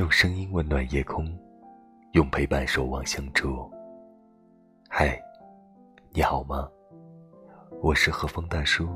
[0.00, 1.30] 用声音温暖夜空，
[2.12, 3.70] 用陪伴守望相助。
[4.88, 5.20] 嗨，
[6.14, 6.66] 你好吗？
[7.82, 8.88] 我是和风大叔。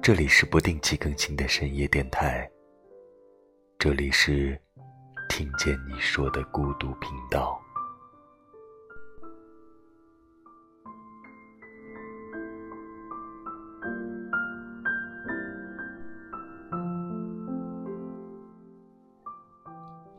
[0.00, 2.48] 这里是不定期更新的深夜电台。
[3.80, 4.56] 这里是
[5.28, 7.57] 听见你说的孤独频道。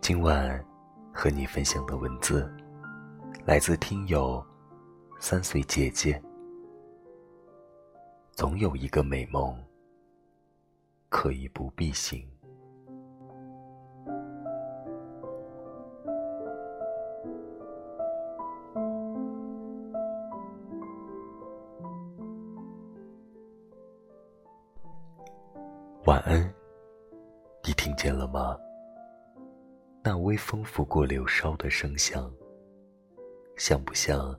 [0.09, 0.65] 今晚
[1.13, 2.51] 和你分享的文字，
[3.45, 4.43] 来自听友
[5.19, 6.19] 三岁姐姐。
[8.31, 9.55] 总有一个美梦，
[11.09, 12.27] 可以不必醒。
[26.05, 26.51] 晚安，
[27.63, 28.57] 你听见了吗？
[30.01, 32.31] 那微风拂过柳梢的声响，
[33.57, 34.33] 像不像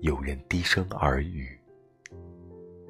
[0.00, 1.60] 有人低声耳语，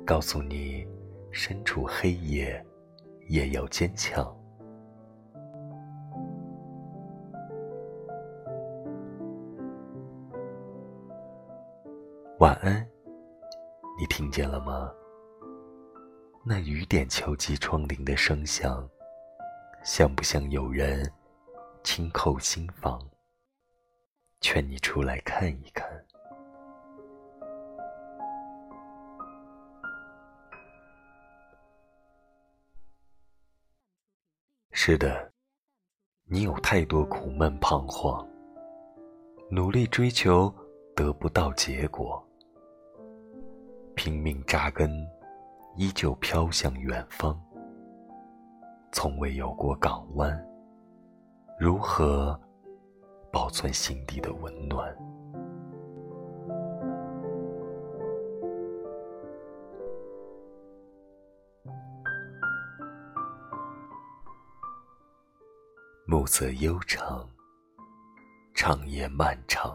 [0.06, 0.87] 告诉你，
[1.33, 2.65] 身处黑夜
[3.29, 4.25] 也要坚强。
[12.39, 12.87] 晚安，
[13.99, 14.93] 你听见了吗？
[16.45, 18.89] 那雨点敲击窗棂的声响，
[19.83, 21.11] 像不像有人？
[21.97, 23.00] 轻叩心房，
[24.41, 25.89] 劝你出来看一看。
[34.72, 35.33] 是的，
[36.25, 38.28] 你有太多苦闷彷徨，
[39.48, 40.53] 努力追求
[40.97, 42.20] 得不到结果，
[43.95, 44.91] 拼命扎根，
[45.77, 47.41] 依旧飘向远方，
[48.91, 50.53] 从未有过港湾。
[51.64, 52.38] 如何
[53.32, 54.94] 保存心底的温暖？
[66.04, 67.26] 暮色悠长，
[68.52, 69.75] 长夜漫长，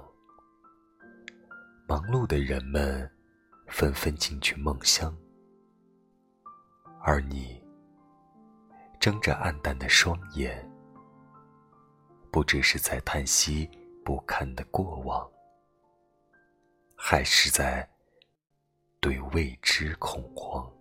[1.88, 3.11] 忙碌的人们
[3.66, 5.11] 纷纷进去梦乡，
[7.01, 7.59] 而你
[9.00, 10.69] 睁着暗淡的双眼。
[12.31, 13.69] 不只是在叹息
[14.06, 15.28] 不堪的过往，
[16.95, 17.88] 还是在
[19.00, 20.72] 对未知恐慌。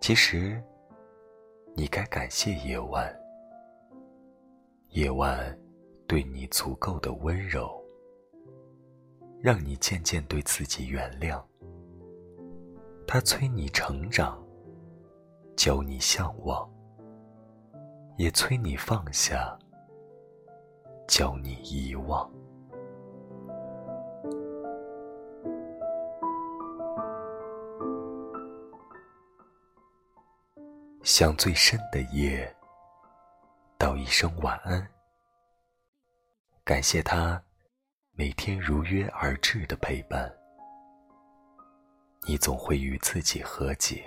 [0.00, 0.62] 其实，
[1.74, 3.12] 你该感谢夜晚，
[4.90, 5.58] 夜晚
[6.06, 7.81] 对你足够的温柔。
[9.42, 11.42] 让你渐渐对自己原谅，
[13.08, 14.40] 他催你成长，
[15.56, 16.70] 教你向往，
[18.16, 19.58] 也催你放下，
[21.08, 22.30] 教你遗忘。
[31.02, 32.48] 向最深的夜
[33.76, 34.86] 道一声晚安，
[36.62, 37.42] 感谢他。
[38.14, 40.30] 每天如约而至的陪伴，
[42.28, 44.04] 你总会与自己和解，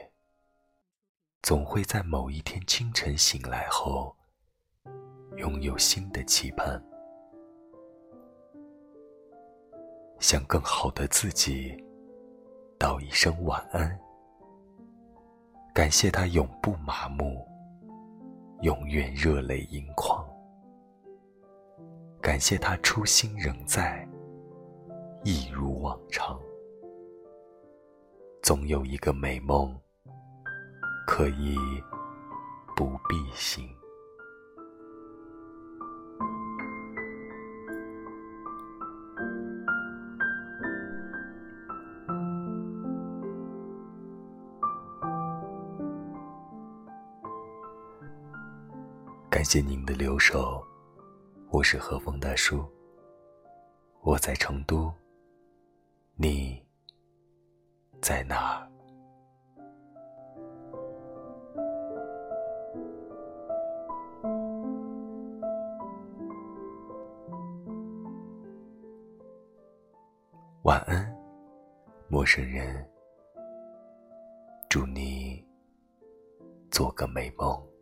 [1.42, 4.16] 总会在某一天清晨醒来后，
[5.38, 6.80] 拥有新的期盼，
[10.20, 11.76] 向更好的自己
[12.78, 14.00] 道一声晚安，
[15.74, 17.44] 感谢他永不麻木，
[18.62, 20.15] 永远热泪盈眶。
[22.25, 24.03] 感谢他初心仍在，
[25.24, 26.41] 一如往常。
[28.42, 29.80] 总有一个美梦，
[31.06, 31.56] 可以
[32.75, 33.69] 不必醒。
[49.30, 50.66] 感谢您的留守。
[51.50, 52.65] 我是和风大叔，
[54.01, 54.92] 我在成都，
[56.15, 56.62] 你
[58.01, 58.71] 在哪儿？
[70.63, 71.15] 晚安，
[72.09, 72.86] 陌生人，
[74.68, 75.45] 祝你
[76.69, 77.75] 做个美梦。